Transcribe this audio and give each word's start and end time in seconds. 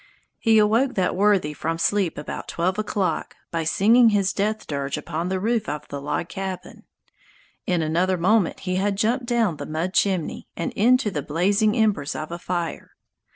He 0.39 0.57
awoke 0.57 0.95
that 0.95 1.15
worthy 1.15 1.53
from 1.53 1.77
sleep 1.77 2.17
about 2.17 2.47
twelve 2.47 2.79
o'clock 2.79 3.35
by 3.51 3.63
singing 3.63 4.09
his 4.09 4.33
death 4.33 4.65
dirge 4.65 4.97
upon 4.97 5.29
the 5.29 5.39
roof 5.39 5.69
of 5.69 5.87
the 5.89 6.01
log 6.01 6.27
cabin. 6.27 6.85
In 7.67 7.83
another 7.83 8.17
moment 8.17 8.61
he 8.61 8.77
had 8.77 8.95
jumped 8.95 9.27
down 9.27 9.57
the 9.57 9.67
mud 9.67 9.93
chimney, 9.93 10.47
and 10.57 10.71
into 10.73 11.11
the 11.11 11.21
blazing 11.21 11.77
embers 11.77 12.15
of 12.15 12.31
a 12.31 12.39
fire. 12.39 12.95